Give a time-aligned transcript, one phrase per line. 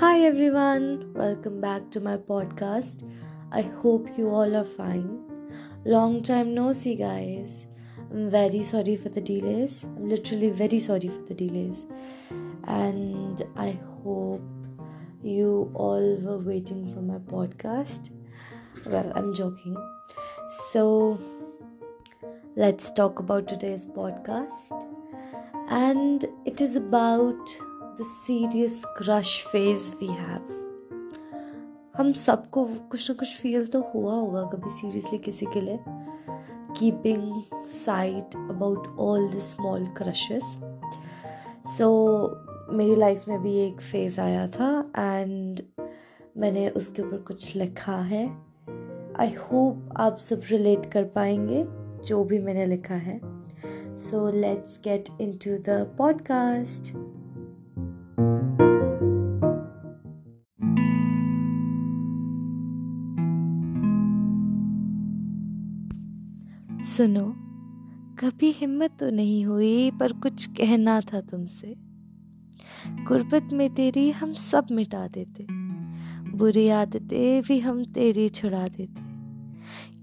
[0.00, 3.02] Hi everyone, welcome back to my podcast.
[3.52, 5.20] I hope you all are fine.
[5.84, 7.66] Long time no see, guys.
[8.10, 9.84] I'm very sorry for the delays.
[9.84, 11.84] I'm literally very sorry for the delays.
[12.64, 14.40] And I hope
[15.22, 18.08] you all were waiting for my podcast.
[18.86, 19.76] Well, I'm joking.
[20.72, 21.20] So,
[22.56, 24.86] let's talk about today's podcast.
[25.68, 27.36] And it is about
[28.00, 30.44] the serious crush phase we have.
[31.96, 35.78] हम सबको कुछ ना कुछ feel तो हुआ होगा कभी seriously किसी के लिए।
[36.78, 40.58] Keeping sight about all the small crushes
[41.66, 41.88] so
[42.72, 45.62] मेरी लाइफ में भी एक फ़ेज़ आया था एंड
[46.36, 48.26] मैंने उसके ऊपर कुछ लिखा है।
[49.16, 51.64] आई होप आप सब रिलेट कर पाएँगे
[52.04, 53.20] जो भी मैंने लिखा है।
[53.98, 56.96] So let's get into the podcast
[66.84, 67.22] सुनो,
[68.18, 71.74] कभी हिम्मत तो नहीं हुई, पर कुछ कहना था तुमसे।
[73.08, 75.46] गुर्बत में तेरी हम सब मिटा देते,
[76.30, 79.02] बुरी आदतें भी हम तेरी छुड़ा देते।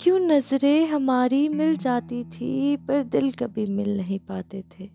[0.00, 4.90] क्यों नज़रें हमारी मिल जाती थी, पर दिल कभी मिल नहीं पाते थे।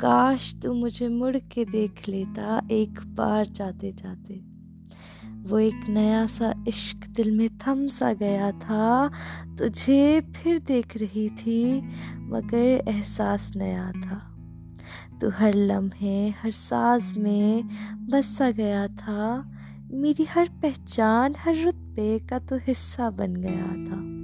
[0.00, 4.40] काश तू मुझे मुड़ के देख लेता, एक बार जाते जाते
[5.46, 9.10] वो एक नया सा इश्क दिल में थम सा गया था।
[9.58, 11.82] तुझे फिर देख रही थी,
[12.16, 14.32] मगर एहसास नया था।
[15.20, 17.68] तू हर लम्हे, हर साज में
[18.08, 19.52] बस सा गया था।
[19.92, 24.16] मेरी हर पहचान, हर रुतबे का तो हिस्सा बन गया था।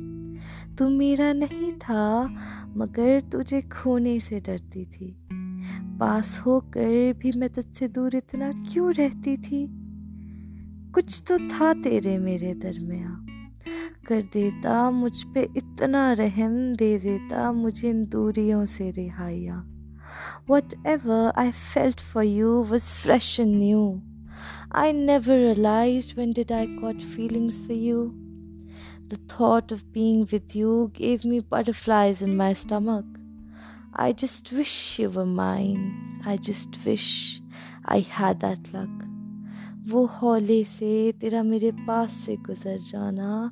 [0.75, 2.28] तू मेरा नहीं था,
[2.77, 5.28] मगर तुझे खोने से डरती थी।
[5.98, 9.81] पास होकर भी मैं तुझसे दूर इतना क्यों रहती थी?
[10.94, 13.26] कुछ तो था तेरे मेरे दरमिया
[14.06, 19.56] कर देता मुझ पे इतना रहम, दे देता मुझे इन दूरियों से रिहाइया।
[20.86, 24.02] Whatever I felt for you was fresh and new
[24.75, 28.04] I never realize when did I caught feelings for you
[28.98, 33.19] the thought of being with you gave me butterflies in my stomach
[34.00, 35.82] I just wish you were mine.
[36.25, 37.41] I just wish
[37.84, 39.12] I had that luck.
[39.88, 43.50] वो हौले से, तेरा मेरे पास से गुजर जाना,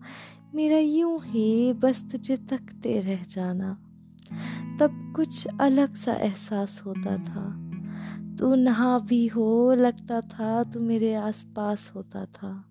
[0.55, 3.83] मेरा यूँ ही बस तुझे तकते रह जाना।
[4.81, 7.71] तब कुछ अलग सा एहसास होता था।
[8.39, 12.65] तू नहा भी हो, लगता था तू मेरे आसपास होता था।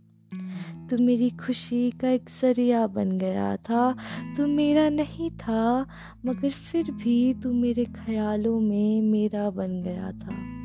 [0.89, 3.95] तू मेरी खुशी का एक ज़रिया बन गया था।
[4.37, 5.87] तू मेरा नहीं था,
[6.25, 10.58] मगर फिर भी तू मेरे ख्यालों में मेरा बन गया था।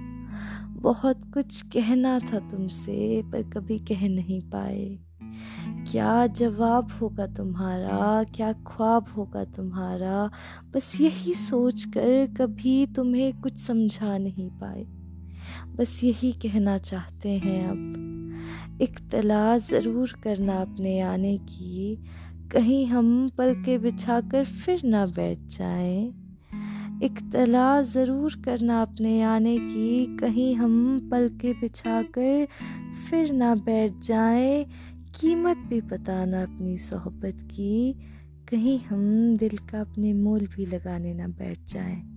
[0.85, 4.99] बहुत कुछ कहना था तुमसे, पर कभी कह नहीं पाए।
[5.93, 8.25] क्या जवाब होगा तुम्हारा?
[8.25, 10.31] क्या ख्वाब होगा तुम्हारा?
[10.75, 14.85] बस यही सोच कर कभी तुम्हें कुछ समझा नहीं पाए।
[15.77, 18.01] बस यही कहना चाहते हैं अब।
[18.83, 22.05] इख्तला ज़रूर करना अपने आने की।
[22.53, 26.24] कहीं हम पल के बिछा कर फिर ना बैठ जाएँ।
[27.05, 32.47] इख्तला ज़रूर करना अपने आने की। कहीं हम पल के बिछा कर
[33.11, 34.65] फिर ना बैठ जाएँ।
[35.21, 37.93] कीमत भी बताना अपनी सोहबत की।
[38.51, 42.14] कहीं हम दिल का अपने मोल भी लगाने ना बैठ जाएँ।